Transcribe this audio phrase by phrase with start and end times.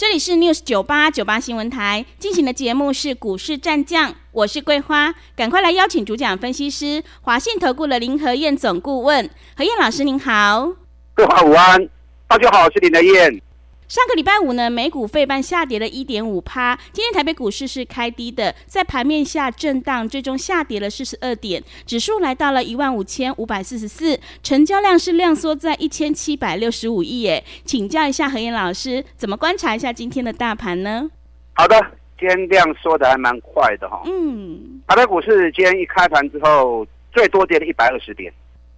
[0.00, 10.72] 这里是 News 九八九八新闻台进行的节目是股市战将，我是桂花，赶快来邀请主讲分析师华信投顾的林和燕总顾问，何燕老师您好，
[11.14, 11.86] 桂花午安，
[12.26, 13.42] 大家好，我是林和燕。
[13.90, 16.78] 上个礼拜五呢，美股费半下跌了一点五趴。
[16.92, 27.22] 今天台北股市是开低的，在盘面下震荡，最终下跌了四十二点，指数来到了一万五千五百四十四，成交量是量缩在一千七百六十五亿。
[27.22, 31.10] 耶，请教一下何燕老师，怎么观察一下今天的大盘呢？
[31.54, 31.76] 好的，
[32.16, 34.02] 今天量缩的还蛮快的哈。
[34.06, 38.32] 嗯，台北股市今天一开盘之后，最多跌了一百二十点，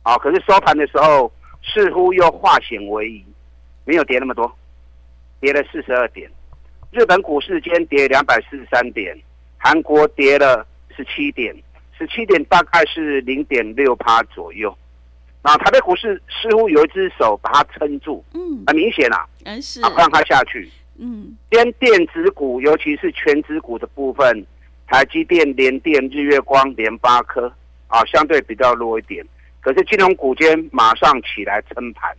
[0.05, 1.31] 啊，可是收盘的时候
[1.63, 3.23] 似乎又化险为夷，
[3.85, 4.51] 没有跌那么多。
[5.43, 6.31] 跌了四十二点，
[6.93, 9.19] 日本股市今天跌两百四十三点，
[9.59, 10.65] 韩国跌了
[10.97, 11.53] 十七点，
[11.99, 14.73] 十七点大概是零点六趴左右。
[15.43, 24.47] 那台北股市似乎有一只手把它撑住，嗯，很明显啊，嗯是，啊不让它下去，嗯，今天电子股尤其是全指股的部分，
[24.87, 27.53] 台积电、联电、日月光、联发科
[27.89, 29.27] 啊相对比较弱一点，
[29.61, 32.17] 可是金融股今天马上起来撑盘。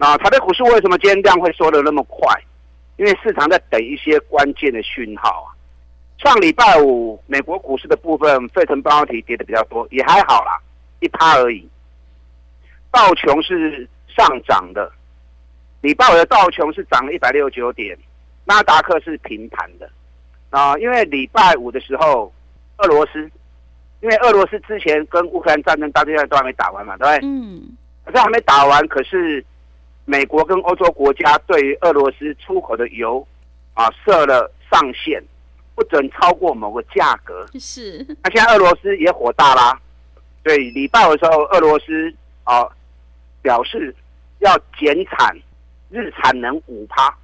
[0.00, 2.40] 那台北股市为什么今天量会缩的那么快？
[2.96, 5.50] 因为市场在等一些关键的讯号啊。
[6.18, 10.58] 上礼拜五美国股市的部分，费城半导体跌的比较多，也还好啦，
[11.00, 11.68] 一趴而已。
[12.90, 14.90] 道琼是上涨的，
[15.80, 17.96] 礼拜五的道琼是涨了一百六十九点，
[18.44, 19.90] 纳达克是平盘的。
[20.50, 22.32] 啊，因为礼拜五的时候，
[22.78, 23.30] 俄罗斯，
[24.00, 27.28] 因为俄罗斯之前跟乌克兰战争到现在都还没打完嘛，对不对？
[27.28, 27.76] 嗯。
[28.04, 29.44] 可是还没打完，可是。
[30.08, 33.24] 美国跟欧洲国家对于俄罗斯出口的油
[33.74, 35.22] 啊设了上限，
[35.74, 37.46] 不准超过某个价格。
[37.60, 37.98] 是。
[38.22, 39.78] 那现在俄罗斯也火大啦，
[40.42, 42.10] 对，礼拜五的时候，俄罗斯
[42.44, 42.66] 啊
[43.42, 43.94] 表示
[44.38, 45.36] 要减产，
[45.90, 47.14] 日产能五趴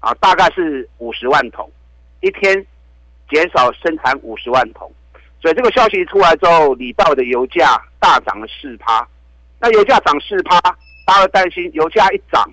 [0.00, 1.70] 啊，大概是五十万桶，
[2.22, 2.66] 一天
[3.30, 4.90] 减少生产五十万桶。
[5.40, 9.06] 所以这个消息出来之后，礼拜五的油价大涨了四趴。
[9.60, 10.58] 那油价涨四趴。
[11.04, 12.48] 大家担心油价一涨，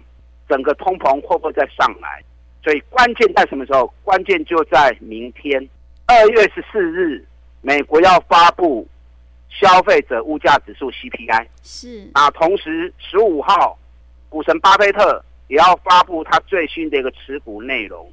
[0.47, 2.23] 整个通膨会不会再上来？
[2.63, 3.93] 所以关键在什么时候？
[4.03, 5.69] 关键就在明天，
[6.07, 7.25] 二月十四日，
[7.61, 8.87] 美国要发布
[9.49, 11.47] 消费者物价指数 CPI。
[11.63, 13.77] 是啊，同时十五号，
[14.27, 18.11] 股神巴菲特也要发布他最新的一个持股内容。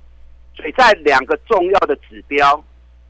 [0.55, 2.63] 所以在两个重要的指标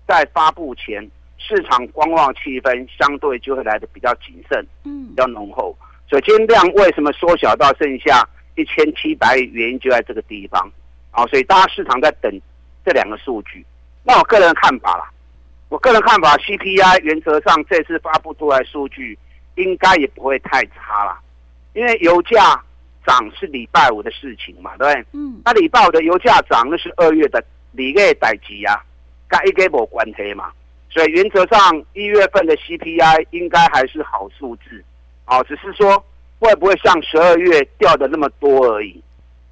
[0.07, 1.07] 在发布前，
[1.39, 5.77] 市场观望气氛相对就会来得比较谨慎，嗯，比较浓厚。
[6.09, 9.43] 所以今天量为什么缩小到剩下一千七百亿？
[9.53, 10.71] 原因就在这个地方，
[11.11, 12.41] 啊，所以大家市场在等
[12.85, 13.65] 这两个数据。
[14.05, 15.11] 那我个人看法啦，
[15.69, 19.19] 我个人看法，CPI 原则上这次发布出来数据
[19.57, 21.19] 应该也不会太差啦，
[21.75, 22.63] 因为油价
[23.05, 25.07] 涨是礼拜五的事情嘛，对不对？
[25.13, 25.43] 嗯。
[25.45, 28.81] 那礼拜五的油价涨，那是二月的里月代志啊，
[29.27, 30.53] 跟一个没关系嘛。
[30.89, 34.85] 所以原则上一月份的 CPI 应该还是好数字。
[35.27, 36.03] 哦，只是说
[36.39, 39.03] 会不会像十二月掉的那么多而已。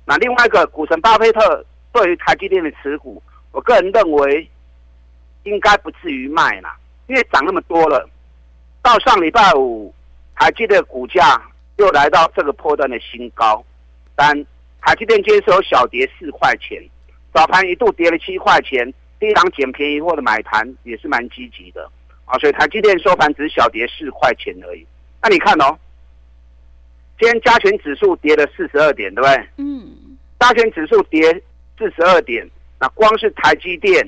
[0.06, 4.48] 那另外一个股神巴菲特对于台积电的持股，我个人认为
[5.44, 6.76] 应该不至于卖啦，
[7.06, 8.08] 因为涨那么多了。
[8.82, 9.92] 到上礼拜五，
[10.36, 11.40] 台积电的股价
[11.78, 13.64] 又来到这个波段的新高，
[14.14, 14.36] 但
[14.82, 16.78] 台积电今天是有小跌四块钱，
[17.32, 21.90] 早盘一度跌了七块钱，低档捡便宜或者买盘也是蛮积极的
[22.26, 24.86] 啊，所以台积电收盘只是小跌四块钱而已。
[25.24, 25.74] 那你看哦，
[27.18, 29.48] 今天加权指数跌了四十二点，对不对？
[29.56, 30.18] 嗯。
[30.38, 31.32] 加权指数跌
[31.78, 32.46] 四十二点，
[32.78, 34.06] 那光是台积电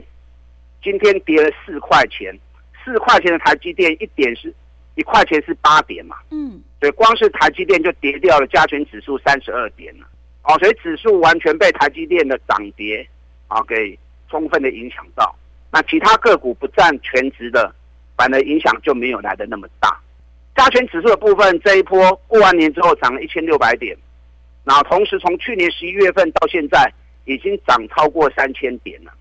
[0.82, 2.38] 今天跌了四块钱，
[2.84, 4.52] 四块钱的台积电一点是
[4.96, 6.16] 一块钱是八点嘛？
[6.30, 6.60] 嗯。
[6.80, 10.06] 所以光是台积电就跌掉了加权指数三十二点了。
[10.42, 13.08] 哦，所以指数完全被台积电的涨跌
[13.48, 13.98] 啊给
[14.28, 15.34] 充分的影响到。
[15.72, 17.74] 那其他个股不占全值的，
[18.18, 19.98] 反而影响就没有来的那么大。
[20.56, 23.96] 加权指数的部分，这一波过完年之后涨了一千六百点，
[24.64, 26.90] 然后同时从去年十一月份到现在，
[27.26, 29.12] 已经涨超过三千点了。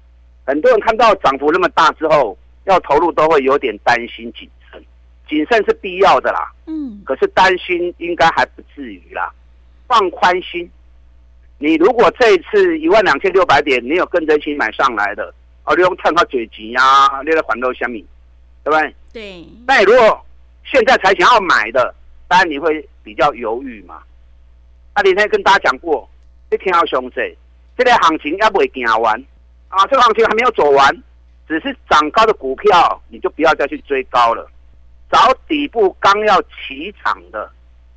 [0.45, 4.81] 很多人看到涨幅那么大之后，要投入都会有点担心谨慎。
[5.27, 9.31] 谨慎是必要的啦，嗯，可是担心应该还不至于啦，
[9.87, 10.69] 放宽心。
[11.57, 15.33] 你如果这一次一万两千六百点，你有跟着一起买上来的，
[15.63, 16.81] 哦，你用看到嘴急呀，
[17.25, 18.05] 你在环路虾米，
[18.63, 18.95] 对不对？
[19.11, 19.45] 对。
[19.65, 20.25] 那你如果
[20.65, 21.93] 现在才想要买的，
[22.27, 24.01] 当然你会比较犹豫嘛。
[24.95, 26.09] 那那天跟大家讲过，
[26.49, 27.15] 你听好兄弟，
[27.77, 29.23] 这个行情要不会行完
[29.69, 29.85] 啊？
[29.87, 31.03] 这个行情还没有走完，
[31.47, 34.49] 只是涨高的股票，你就不要再去追高了。
[35.11, 37.49] 找底部刚要起涨的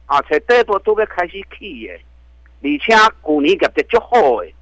[0.07, 2.01] 啊，且这一波都会开始起耶。
[2.61, 4.55] 而且股年业绩就好诶，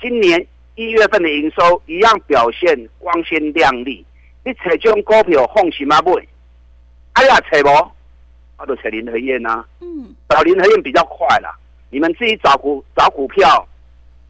[0.00, 4.04] 今年一月份的营收一样表现光鲜亮丽。
[4.44, 6.00] 你找这种股票放心吗？
[6.02, 6.26] 买？
[7.16, 7.92] 哎呀，找不？
[8.58, 9.64] 我都找林和燕呐。
[9.80, 11.50] 嗯，找林和燕比较快啦。
[11.88, 13.66] 你们自己找股找股票，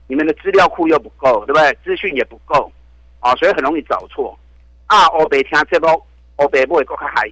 [0.06, 1.77] 你们的资料库又不够，对不对？
[1.85, 2.71] 资讯也不够
[3.19, 4.38] 啊，所以很容易找错。
[4.87, 6.06] 啊，我别听这波，
[6.37, 7.29] 我别不会够嗨。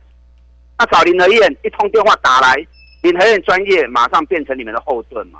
[0.77, 2.55] 那找林和燕一通电话打来，
[3.03, 5.39] 林和燕专业，马上变成你们的后盾嘛。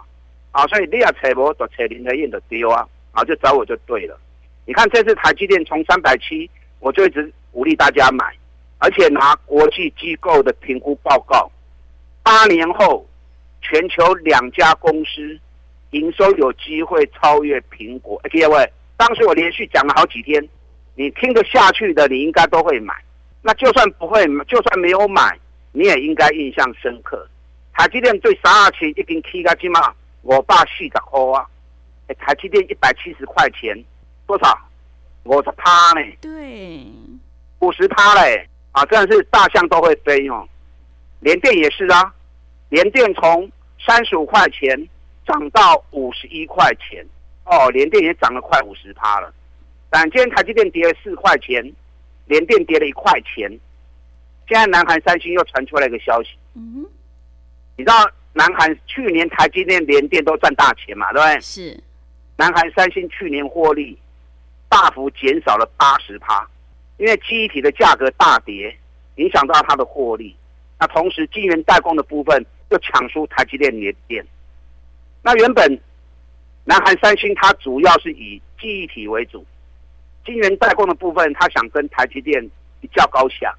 [0.53, 4.17] 啊，所以你要找我，就找林和燕的丢啊，啊，就找我就对了。
[4.65, 8.33] 你看这次台积电从三百七，我就一直鼓励大家买，
[8.79, 11.51] 而且拿国际机构的评估报告，
[12.23, 13.07] 八年后
[13.63, 15.39] 全球两家公司
[15.91, 18.21] 营收有机会超越苹果。
[18.25, 20.47] 各位，当时我连续讲了好几天，
[20.97, 22.95] 你听得下去的，你应该都会买。
[23.43, 25.39] 那就算不会，就算没有买，
[25.73, 27.27] 你也应该印象深刻。
[27.73, 29.95] 台积电对三二七已经起个几嘛？
[30.23, 31.47] 我爸四十块啊，
[32.19, 33.77] 台积电一百七十块钱，
[34.27, 34.59] 多少？
[35.25, 36.01] 五十趴呢？
[36.21, 36.87] 对，
[37.61, 38.49] 五十趴嘞！
[38.75, 40.47] 啊，真的是大象都会飞哦。
[41.21, 42.15] 联电也是啊，
[42.69, 43.51] 联电从
[43.85, 44.89] 三十五块钱
[45.27, 47.05] 涨到五十一块钱，
[47.45, 49.33] 哦，联电也涨了快五十趴了。
[49.89, 51.73] 但今天台积电跌了四块钱，
[52.27, 53.49] 联电跌了一块钱。
[54.49, 56.85] 现在南韩三星又传出来一个消息，嗯，
[57.77, 57.95] 你知道？
[58.37, 61.41] 南韩去年台积电、联电都赚大钱嘛，对不对？
[61.41, 61.81] 是。
[62.37, 63.97] 南韩三星去年获利
[64.69, 66.45] 大幅减少了八十趴，
[66.97, 68.77] 因为记忆体的价格大跌，
[69.17, 70.35] 影响到它的获利。
[70.79, 74.25] 那同时，晶圆代工的部分又抢输台积电、联电。
[75.23, 75.81] 那原本
[76.65, 79.45] 南韩三星它主要是以记忆体为主，
[80.25, 82.43] 晶圆代工的部分它想跟台积电
[82.81, 83.55] 比较高下，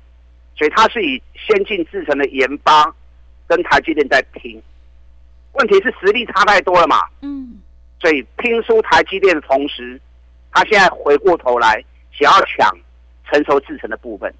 [0.55, 2.93] 所以它是以先进制程的研发。
[3.47, 4.59] 跟台积电在拼，
[5.51, 6.97] 问题是实力差太多了嘛？
[7.21, 7.61] 嗯，
[7.99, 10.01] 所以拼输台积电的同时，
[10.51, 11.79] 他现在回过头来
[12.11, 12.75] 想要抢
[13.29, 14.33] 成熟制程的部分。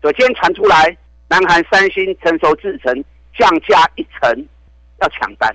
[0.00, 0.96] 所以今天传出来，
[1.28, 2.92] 南韩三星成熟制程
[3.38, 4.46] 降价一层
[5.00, 5.54] 要抢单，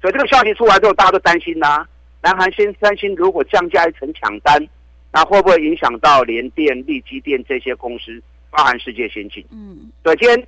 [0.00, 1.86] 所以这个消息出来之后，大家都担心呐。
[2.22, 4.66] 南韩先三星如果降价一层抢单，
[5.12, 9.44] 那会不会影响到联电、力积电这些公司，包含世界先进？
[9.50, 10.46] 嗯，所以今天。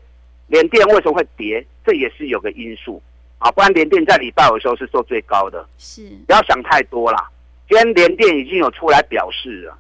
[0.49, 1.63] 联电为什么会跌？
[1.85, 3.03] 这也是有个因素
[3.37, 5.69] 啊，不然联电在礼拜五的时候是做最高的。
[5.77, 7.29] 是，不要想太多啦。
[7.69, 9.79] 今天联电已经有出来表示了，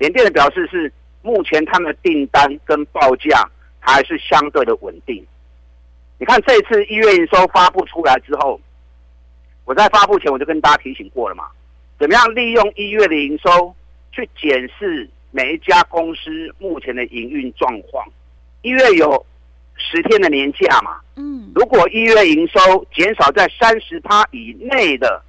[0.00, 0.92] 联电的表示是
[1.22, 3.48] 目前他们的订单跟报价
[3.78, 5.24] 还是相对的稳定。
[6.18, 8.60] 你看这次一月营收发布出来之后，
[9.64, 11.44] 我在发布前我就跟大家提醒过了嘛，
[11.98, 13.72] 怎么样利用一月的营收
[14.10, 18.04] 去检视每一家公司目前的营运状况。
[18.62, 19.24] 一月有。
[19.82, 22.60] 十天的年假嘛，嗯，如果一月营收
[22.94, 25.22] 减少在三十趴以内的，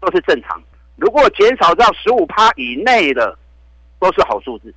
[0.00, 0.58] 都是正常；
[0.96, 3.36] 如果减少到十五趴以内的，
[4.00, 4.74] 都是好数字。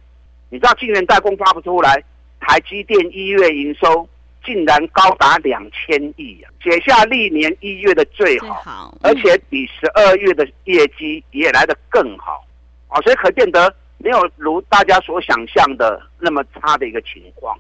[0.50, 2.04] 你知道，晶圆代工发不出来，
[2.40, 4.08] 台积电一月营收
[4.46, 12.46] 竟然高达两千亿啊，写下历年一月的最好，最好嗯、而且比十二月的业绩也来得更好
[12.88, 17.58] 啊，所以可见得没有如大家所想象的那么差的一个情况。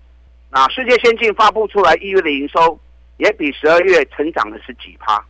[0.52, 2.78] 那世界先进发布出来一月的营收
[3.18, 5.24] 也比十二月成长了十几趴，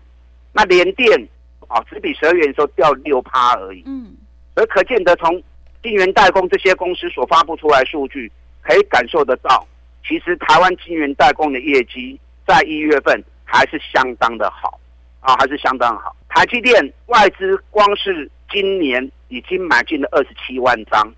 [0.51, 1.27] 那联电
[1.69, 3.83] 啊只比十二月营收掉六趴而已。
[3.85, 4.17] 嗯，
[4.55, 5.41] 而可见得从
[5.83, 9.67] 晶圆代工这些公司所发布出来数据，可以感受得到，
[10.07, 14.79] 其实台湾晶圆代工的业绩在一月份还是相当的好
[15.19, 16.15] 啊，还是相当好。
[16.29, 21.13] 台积电外资光是今年已经买进了二十七万张，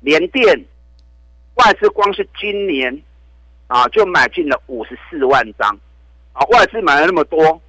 [0.00, 0.64] 联电
[1.54, 3.02] 外资光是今年。
[3.66, 5.74] 啊，就买进了五十四万张，
[6.34, 7.60] 啊，外资买了那么多，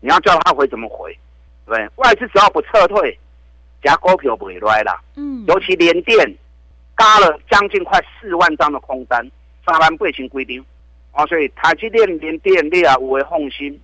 [0.00, 1.18] 你要叫他回怎么回？
[1.64, 3.18] 对，外资只要不撤退，
[3.84, 5.00] 加股票不会来了。
[5.16, 6.18] 嗯，尤其联电，
[6.96, 9.24] 加了将近快四万张的空单，
[9.66, 10.64] 三万八千规定。
[11.12, 13.80] 啊，所以台积电、联电、利啊，五维红芯，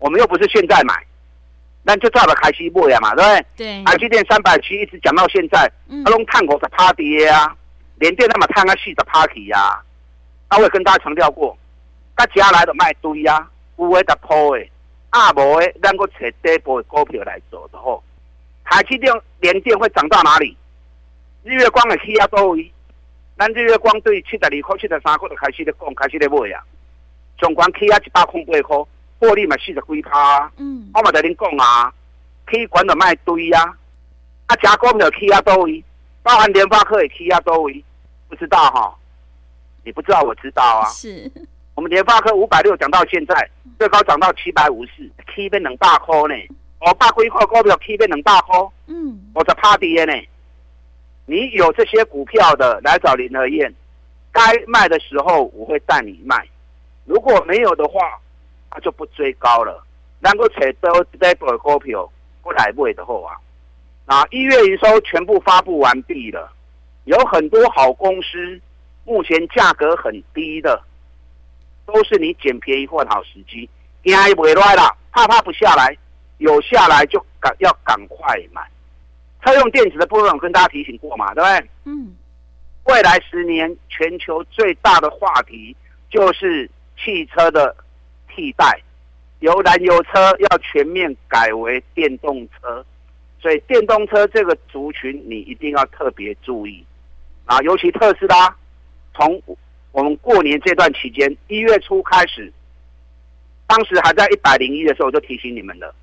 [0.00, 0.94] 我们又不是现在买，
[1.84, 3.46] 那就照着开西部呀嘛，对不对？
[3.56, 3.84] 对。
[3.84, 5.70] 台积电三百七一直讲到现在，
[6.04, 7.54] 他拢探过十趴跌啊，
[8.00, 9.80] 联电那么探啊四十趴起呀。
[10.48, 11.56] 他会跟大家强调过，
[12.16, 14.66] 大家来的卖堆啊，有的在铺的，
[15.10, 18.02] 啊无的，咱个找底部的股票来做的吼。
[18.72, 20.56] 台积电、联电会涨到哪里？
[21.44, 22.72] 日月光的起亚多位，
[23.36, 26.64] 咱日月光对七十二块、七十三块就开始咧讲，开始咧买啊。
[27.36, 28.76] 总管起啊一百空八块，
[29.18, 30.50] 获利嘛四十几趴。
[30.56, 31.92] 嗯，我嘛在恁讲啊，
[32.50, 33.76] 起管就卖堆啊。
[34.46, 35.84] 啊，加工的起啊多位，
[36.22, 37.84] 包含联发科也起啊多位，
[38.30, 38.96] 不知道哈？
[39.84, 40.88] 你不知道，我知道啊。
[40.88, 41.30] 是。
[41.74, 46.34] 我们联发科五百六涨到现在，最高涨到七百五十四，起变两百块呢。
[46.84, 50.12] 我百几块股票起变两百块，嗯，我在趴跌呢。
[51.26, 53.72] 你有这些股票的来找林和燕，
[54.32, 56.44] 该卖的时候我会带你卖，
[57.04, 58.18] 如果没有的话，
[58.68, 59.84] 他就不追高了。
[60.18, 62.10] 能够找到这波股票
[62.40, 63.38] 过来买的话啊，
[64.06, 66.52] 那一月营收全部发布完毕了，
[67.04, 68.60] 有很多好公司，
[69.04, 70.82] 目前价格很低的，
[71.86, 73.68] 都是你捡便宜货的好时机。
[74.02, 75.96] 你还不会来了，怕怕不下来，
[76.42, 78.60] 有下来就赶要赶快买。
[79.44, 81.70] 车用电子的部分，我跟大家提醒过嘛，对不对？
[81.84, 82.14] 嗯。
[82.84, 85.74] 未来十年，全球最大的话题
[86.10, 86.68] 就是
[86.98, 87.74] 汽车的
[88.28, 88.80] 替代，
[89.38, 92.84] 由燃油车要全面改为电动车，
[93.40, 96.84] 所以电动车这个族群你一定要特别注意
[97.44, 97.60] 啊！
[97.60, 98.52] 尤其特斯拉，
[99.14, 99.40] 从
[99.92, 102.52] 我们过年这段期间，一月初开始，
[103.68, 105.94] 当时还在一百零一的时候，我就提醒你们了，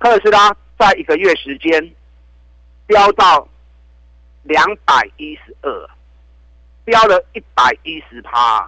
[0.00, 1.92] 特斯拉在一个月时间。
[2.88, 3.46] 飙到
[4.44, 5.90] 两百一十二，
[6.86, 8.66] 飙了一百一十趴。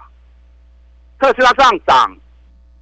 [1.18, 2.14] 特斯拉上涨，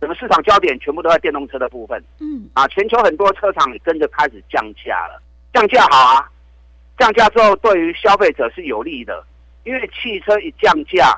[0.00, 2.02] 整个市场焦点全部都在电动车的部分。
[2.19, 5.23] 嗯，啊，全球很多车厂也跟着开始降价了。
[5.52, 6.28] 降价好啊，
[6.99, 9.25] 降价之后对于消费者是有利的，
[9.62, 11.17] 因为汽车一降价，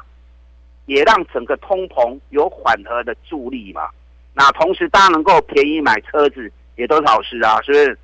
[0.84, 3.88] 也让整个通膨有缓和的助力嘛。
[4.34, 7.98] 那同时大家能够便宜买车子，也都是好事啊，是不是？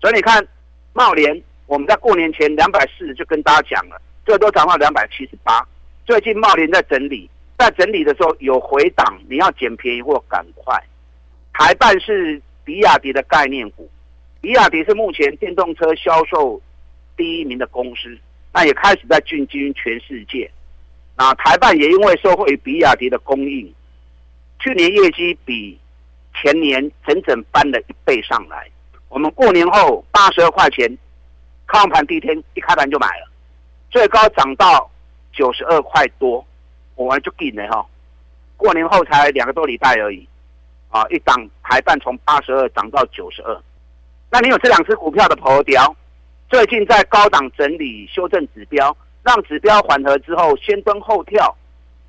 [0.00, 0.44] 所以你看，
[0.94, 1.40] 茂联。
[1.66, 5.66] 我们在过年前两百四就跟大家讲了，最多涨到两百七十八。
[6.04, 10.78] 最近茂联在整理，在整理的时候有回档，你要捡便宜或赶快。
[11.54, 13.88] 台办是比亚迪的概念股，
[14.42, 16.60] 比亚迪是目前电动车销售
[17.16, 18.14] 第一名的公司，
[18.52, 20.50] 那也开始在进军全世界。
[21.16, 23.72] 那台办也因为受惠于比亚迪的供应，
[24.58, 25.78] 去年业绩比
[26.34, 28.68] 前年整整翻了一倍上来。
[29.08, 30.98] 我们过年后八十二块钱。
[31.66, 33.26] 开盘第一天一开盘就买了，
[33.90, 34.88] 最高涨到
[35.32, 36.46] 九十二块多，
[36.94, 37.84] 我们就进了哈。
[38.56, 40.28] 过年后才两个多礼拜而已，
[40.90, 43.60] 啊，一档台半从八十二涨到九十二。
[44.30, 45.96] 那你有这两只股票的头条，
[46.50, 51.56] 最近在高档整理修正指标，让指标缓和之后先蹲后跳，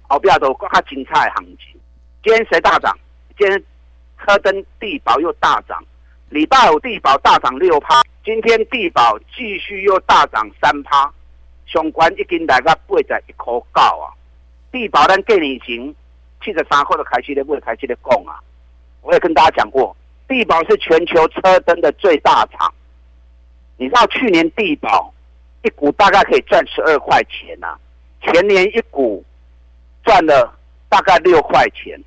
[0.10, 1.80] 好不要都更加精彩行情。
[2.22, 2.96] 今天谁大涨？
[3.38, 3.64] 今天
[4.20, 5.84] 车灯地保又大涨，
[6.30, 8.02] 礼拜五地保大涨六趴。
[8.24, 11.12] 今天地保继续又大涨三趴，
[11.68, 14.10] 相关已经大概八十一块九啊。
[14.72, 15.94] 地保咱过年前
[16.44, 18.40] 七十三块就开始咧，不开始咧讲啊。
[19.02, 19.96] 我也跟大家讲过，
[20.28, 22.74] 地保是全球车灯的最大厂。
[23.78, 25.14] 你知道去年地保
[25.62, 27.78] 一股大概可以赚十二块钱呐，
[28.22, 29.24] 前年一股
[30.04, 30.52] 赚了
[30.90, 32.02] 大概六块钱，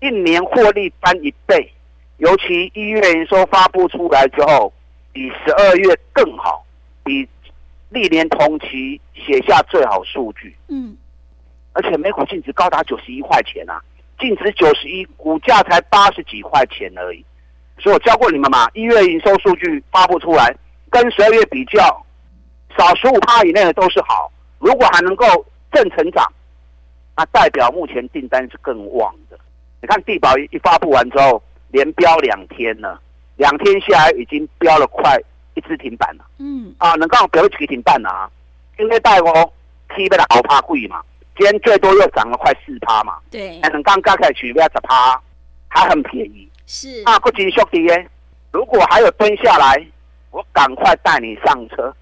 [0.00, 1.72] 一年获利翻一倍。
[2.18, 4.72] 尤其一月营收发布出来之后。
[5.12, 6.62] 比十二月更好，
[7.02, 7.26] 比
[7.88, 10.54] 历年同期写下最好数据。
[10.68, 10.94] 嗯，
[11.72, 13.80] 而且每股净值高达九十一块钱啊，
[14.20, 17.24] 净值九十一，股价才八十几块钱而已。
[17.78, 20.54] 所以我教过你们嘛，一月营收数据发布出来，
[20.90, 21.80] 跟十二月比较，
[22.76, 24.30] 少十五趴以内的都是好。
[24.58, 25.24] 如果还能够
[25.72, 26.30] 正成长，
[27.16, 29.38] 那代表目前订单是更旺的。
[29.80, 33.00] 你看地保一发布完之后，连飙两天了。
[33.36, 35.14] 两天下来已经飙了快
[35.52, 36.74] 一只停板了，嗯。
[36.78, 38.30] 啊，能刚好飙一只停板了啊，
[38.78, 39.52] 因为带我
[39.94, 41.02] T 倍的好怕贵嘛，
[41.36, 45.20] 今天最多又涨了快四趴嘛，对，能刚刚开始不要十趴，
[45.68, 47.02] 还很便宜，是。
[47.04, 48.08] 啊，不仅兄弟耶，
[48.52, 49.86] 如果还有蹲下来，
[50.30, 51.94] 我赶快带你上车，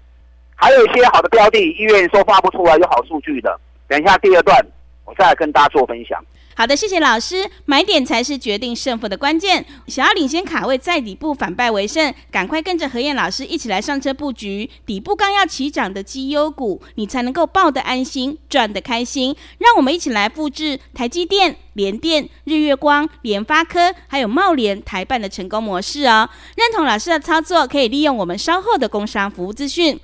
[0.55, 4.65] 还有一些好的标的，医院说发不出来有好数据的，等一下第二段
[5.03, 6.23] 我再来跟大家做分享。
[6.57, 7.49] 好的，谢谢老师。
[7.65, 9.65] 买点才是决定胜负的关键。
[9.87, 19.35] 想要领先卡位，在底部反败为胜，赶快跟着何燕老师一起来上车布局底部刚要起涨的绩优股，你才能够抱得安心，赚得开心。
[19.57, 26.29] 让我们一起来复制台积电、联电、日月光、联发科，还有茂联、台办的成功模式哦。
[26.55, 29.99] 认同老师的操作，可以利用我们稍后的工商服务资讯。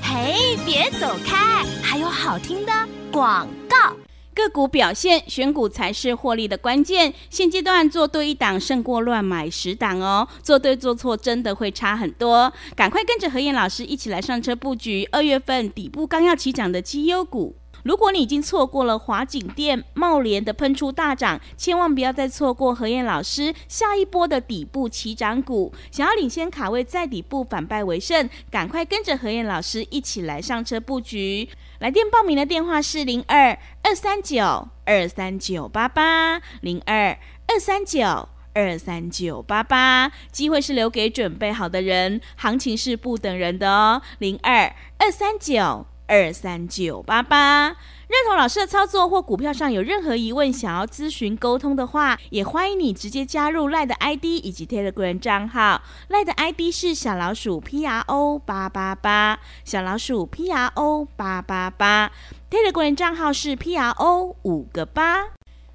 [0.00, 2.72] 嘿，别走开，还有好听的
[3.10, 3.96] 广告。
[4.40, 7.12] 个股表现，选股才是获利的关键。
[7.28, 12.52] 现阶段做对一档胜过乱买十档哦，做对做错真的会差很多。
[12.74, 17.56] 赶快跟着何燕老师一起来上车布局二月份底部刚要起涨的绩优股。
[17.82, 25.72] 如果你已经错过了华景电、茂联的喷出大涨，千万不要再错过何燕老师下一波的底部起涨股。
[25.90, 31.48] 想要领先卡位在底部反败为胜，赶快跟着何燕老师一起来上车布局。
[31.78, 40.12] 来电报名的电话是零二二三九二三九八八零二二三九二三九八八。
[40.30, 44.02] 机会是留给准备好的人，行情是不等人的哦。
[44.18, 45.86] 零二二三九。
[46.10, 55.80] 二三九八八，认同老师的操作或股票上有任何疑问，想要咨询沟通的话，也欢迎你直接加入赖的 ID 以及 Telegram 账号。
[56.08, 62.10] 赖的 ID 是小老鼠 P R O 八八八，小老鼠 P R O 八八八
[62.50, 65.26] ，Telegram 账号是 P R O 五个八。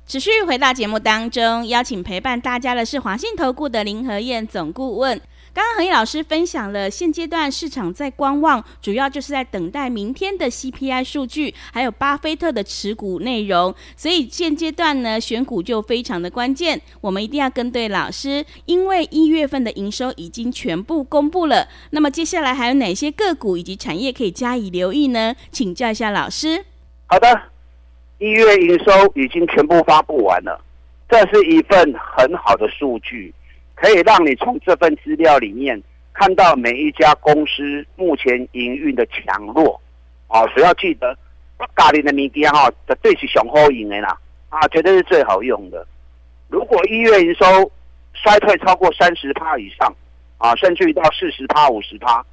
[0.06, 5.20] 持续回到节目当中，邀请陪伴大家的是华信投顾的林和彦总顾问。
[5.56, 13.74] 刚刚何毅老师分享了现阶段市场在观望，主要就是在等待明天的 CPI 数据，还有巴菲特的持股内容。
[13.96, 21.70] 所以现阶段呢，选股就非常的关键，我们一定要跟对老师，因为一月份的营收已经全部公布了。
[21.92, 25.34] 那么接下来还有哪些个股以及产业可以加以留意呢？
[25.54, 26.66] 请教一下老师。
[27.06, 27.44] 好的，
[28.18, 30.60] 一月营收已经全部发布完了，
[31.08, 33.34] 这是一份很好的数据。
[33.76, 35.80] 可以让你从这份资料里面
[36.14, 39.80] 看到每一家公司目前营运的强弱，
[40.30, 41.16] 哦，只要记得，
[41.76, 44.18] 咖喱的米迪哈，绝对是雄厚赢的啦，
[44.50, 45.86] 啊，绝对是最好用的。
[46.48, 47.70] 如果一月营收
[48.14, 49.94] 衰退超过三十趴以上，
[50.38, 52.26] 啊，甚至于到四十趴、五十趴，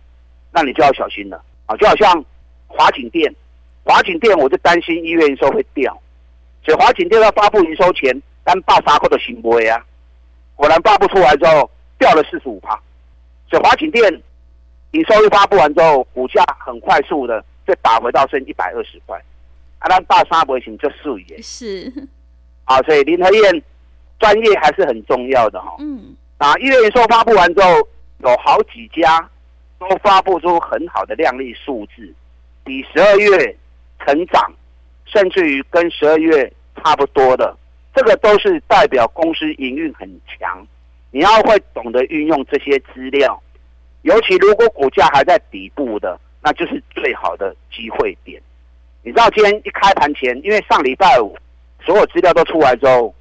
[0.53, 2.25] 那你就要小心了，啊，就好像
[2.69, 3.35] 华景店，
[3.83, 6.01] 华景店我就担心一月营收会掉，
[6.65, 9.85] 所以华景店要发布营收前，单爆发过的行为啊。
[10.63, 12.81] 果然发布出来之后掉了四十五趴，
[13.51, 14.23] 所以华景电
[14.93, 19.19] 营收一发布完之后，股价很快速的就打回到剩一百二十块，
[19.81, 21.93] 啊，那大沙不行就素颜是，
[22.65, 23.63] 啊，所以林和燕
[24.21, 25.75] 专业还是很重要的哈。
[25.81, 27.69] 嗯，啊，一月营收发布完之后，
[28.19, 29.29] 有好几家
[29.81, 32.15] 都发布出很好的亮丽数字，
[32.63, 33.57] 比十二月
[34.07, 34.41] 成长，
[35.07, 37.57] 甚至于跟十二月差不多的。
[37.95, 40.67] 这个都是代表公司营运很强，
[41.11, 43.41] 你要会懂得运用这些资料，
[44.01, 48.41] 尤其如果股价还在底部的，那就是最好的机会点。
[49.03, 51.37] 你知道今天一开盘前，因为上礼拜五
[51.85, 53.15] 所有资料都出来之后，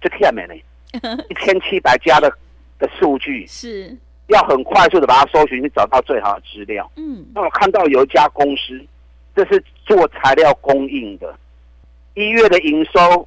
[0.00, 0.54] 就天没呢，
[1.28, 2.32] 一千七百家的
[2.78, 3.96] 的数据是
[4.28, 6.88] 要很快速的把它搜寻，去找到最好的资料。
[6.96, 8.80] 嗯，那我看到有一家公司，
[9.34, 11.36] 这是做材料供应的，
[12.14, 13.26] 一月的营收。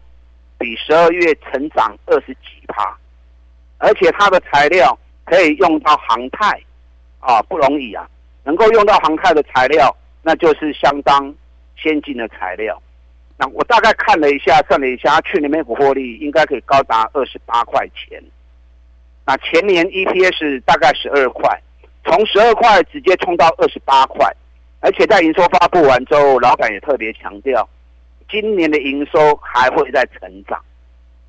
[0.63, 2.97] 比十二月成长二十几趴，
[3.80, 6.58] 而且它的材料可以用到航太，
[7.19, 8.08] 啊，不容易啊！
[8.45, 11.36] 能够用到航太的材料，那就是相当
[11.76, 12.82] 先进的材料。
[13.38, 18.23] 那我大概看了一下，算了一下，去年每股获利应该可以高达二十八块钱。
[19.26, 21.62] 那前年 EPS 大概十二块，
[22.06, 24.34] 从十二块直接冲到二十八块，
[24.80, 27.67] 而且在营收发布完之后，老板也特别强调。
[28.29, 30.59] 今年的营收还会在成长，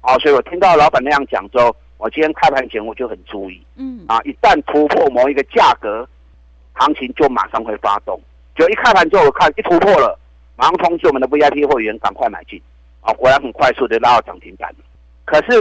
[0.00, 6.06] 啊，所以我听到老板那样讲之后，我今天开盘前我就很注意，嗯，啊，一旦突破某一个价格，
[6.72, 8.20] 行情就马上会发动。
[8.54, 10.18] 就一开盘之后，我看一突破了，
[10.56, 12.60] 马上通知我们的 VIP 会员赶快买进，
[13.00, 14.72] 啊，果然很快速的拉到涨停板。
[15.24, 15.58] 可是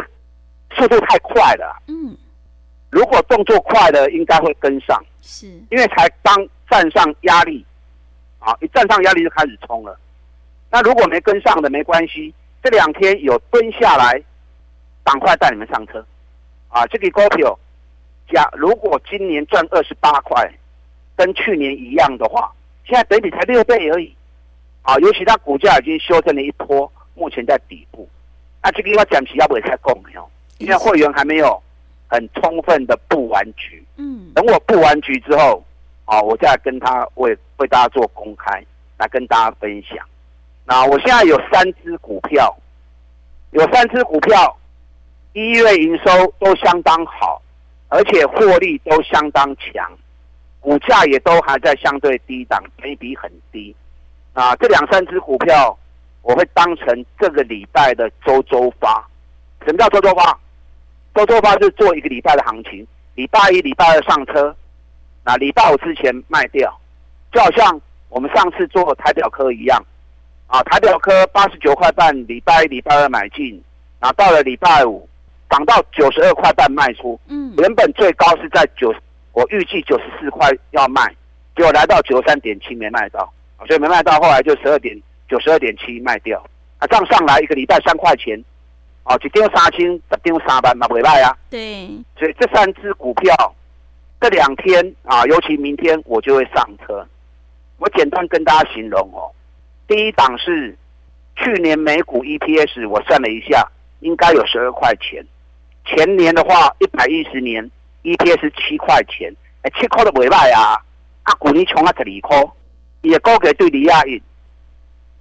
[0.76, 2.16] 速度太快了，嗯，
[2.90, 6.36] 如果动作快的应该会跟上，是，因为才刚
[6.70, 7.66] 站上压力，
[8.40, 9.98] 啊，一站上压力就开始冲了。
[10.74, 12.34] 那如果没跟上的没关系，
[12.64, 14.20] 这两天有蹲下来，
[15.04, 16.04] 赶快带你们上车，
[16.68, 17.56] 啊，这个股票，
[18.28, 20.52] 假如果今年赚二十八块，
[21.16, 22.52] 跟去年一样的话，
[22.88, 24.12] 现在等比才六倍而已，
[24.82, 28.10] 啊，尤其它股价已经修正了一波，目前在底部，
[28.64, 30.28] 那这个要讲起要不也太够没有？
[30.58, 31.62] 因为会员还没有
[32.08, 35.64] 很充分的布完局，嗯，等我布完局之后，
[36.06, 38.66] 啊，我再跟他为为大家做公开，
[38.98, 40.04] 来跟大家分享。
[40.66, 42.56] 那我现在有三只股票，
[43.52, 44.58] 有三只股票，
[45.34, 47.42] 一月营收都相当好，
[47.90, 49.92] 而且获利都相当强，
[50.62, 53.76] 股价也都还在相对低档，每笔很低。
[54.32, 55.78] 啊，这两三只股票
[56.22, 59.06] 我会当成这个礼拜的周周发。
[59.66, 60.40] 什么叫周周发？
[61.14, 64.56] 周周发是做一个礼拜的行情，礼拜一、礼拜二上车，
[65.24, 66.80] 那礼拜五之前卖掉，
[67.32, 69.84] 就好像我们上次做台表科一样。
[70.54, 73.60] 啊，台表科八十九块半，礼拜一、礼拜二买进，
[74.00, 75.10] 然后到了礼拜五
[75.50, 77.20] 涨到九十二块半卖出。
[77.28, 78.94] 嗯，原本最高是在九，
[79.32, 81.12] 我预计九十四块要卖，
[81.56, 83.34] 结果来到九十三点七没卖到，
[83.66, 84.96] 所以没卖到，后来就十二点
[85.28, 86.40] 九十二点七卖掉，
[86.78, 88.40] 啊，这样上来一个礼拜三块钱，
[89.06, 91.36] 哦，一丢三千，十张三万，嘛不卖啊。
[91.50, 93.34] 对，所以这三只股票，
[94.22, 97.04] 这两天啊，尤其明天我就会上车。
[97.80, 99.34] 我简单跟大家形容哦，
[99.88, 100.78] 第一档是
[101.36, 103.70] 去年每股 EPS，我算了一下，
[104.00, 105.26] 应该有十二块钱。
[105.86, 107.70] 前年的话，一百一十年
[108.04, 110.76] EPS 七块钱，哎，七块都不卖啊。
[111.24, 112.52] 啊，股尼穷啊，十二块，
[113.02, 114.22] 也高给对离亚运，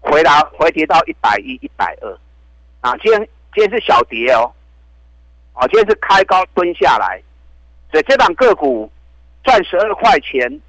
[0.00, 2.18] 回来回跌到一百一、一百二。
[2.80, 4.52] 啊，今天今天是小跌哦，
[5.52, 7.22] 啊，今天是开高蹲下来，
[7.90, 8.90] 所以这档个股
[9.42, 10.60] 赚十二块钱。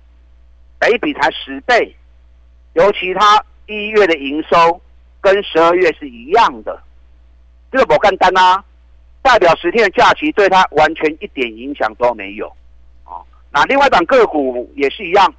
[0.81, 1.95] 每一笔才十倍，
[2.73, 4.81] 尤其他一月的营收
[5.21, 6.81] 跟十二月是一样的，
[7.71, 8.63] 这个不简单啊，
[9.21, 12.47] 代表十天的假期对他完全一点影响都没有。
[13.03, 13.21] 啊。
[13.51, 15.33] 那另外一档个股也是一样，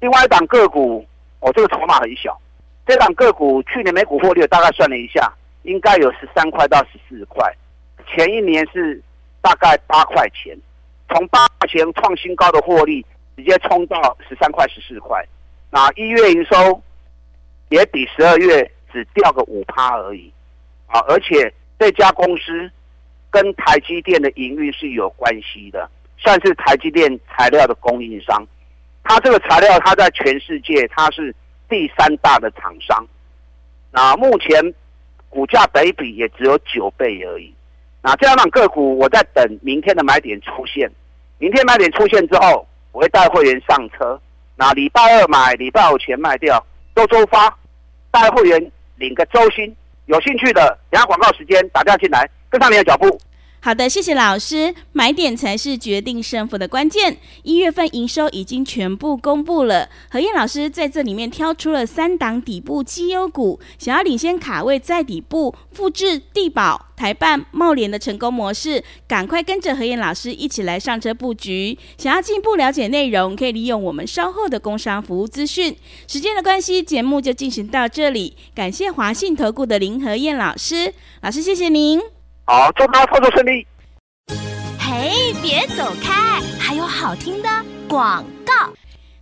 [0.00, 1.06] 另外一档个股，
[1.40, 2.38] 哦，这个筹码很小，
[2.86, 7.50] 这档个股去年每股获利大概算了一下，应该有十三块到十四块，
[8.06, 9.02] 前一年是
[9.40, 10.56] 大概八块钱，
[11.08, 13.04] 从八块钱创新高的获利。
[13.36, 15.24] 直接冲到十三块、十四块，
[15.70, 16.78] 那一月营收
[17.70, 20.30] 也比十二月只掉个五趴而已，
[20.86, 21.00] 啊！
[21.08, 22.70] 而且这家公司
[23.30, 28.46] 跟台积电的营运是有关系的，算是台积电材料的供应商。
[29.02, 31.34] 它这个材料，它在全世界它是
[31.68, 33.06] 第三大的厂商。
[33.90, 34.74] 那目前
[35.28, 37.52] 股价北比也只有九倍而已。
[38.02, 40.90] 那这样让个股，我在等明天的买点出现。
[41.38, 42.66] 明天买点出现之后。
[42.92, 44.20] 我会带会员上车，
[44.56, 47.56] 那礼拜二买，礼拜五前卖掉，周周发，
[48.10, 49.74] 带会员领个周薪。
[50.06, 53.20] 有兴趣的，等下广告时间打电话进来，跟上你的脚步。
[53.62, 54.74] 好的，谢谢老师。
[54.92, 57.18] 买点才是决定胜负的关键。
[57.42, 71.78] 一月份营收已经全部公布了，何燕老师在这里面挑出了三档底部绩优股，想要领先卡位在底部，复制地保、台办、茂联的成功模式，赶快跟着何燕老师一起来上车布局。
[71.98, 75.76] 想要进一步了解内容，可以利用我们稍后的工商服务资讯。
[76.08, 78.34] 时间的关系，节目就进行到这里。
[78.54, 82.00] 感谢华信投顾的林何燕老师，老师谢谢您。
[82.52, 83.64] 好，祝大家操作顺利。
[84.76, 87.48] 嘿，别走开，还有好听的
[87.88, 88.52] 广告。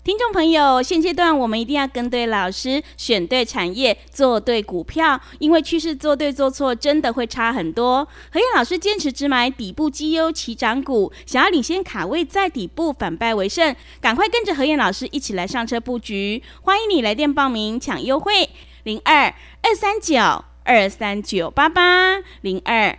[0.02, 8.08] 听众朋友，现阶段我们一定要跟对老师，选对产业，做对股票，因为趋势做对做错真的会差很多。
[8.32, 16.42] 何燕老师坚持只买底部绩优起涨股，想要领先卡位在底部反败为胜，赶快跟着何燕老师一起来上车布局。
[16.62, 18.48] 欢迎你来电报名抢优惠，
[18.84, 20.16] 零二二三九
[20.64, 22.98] 二三九八八零二。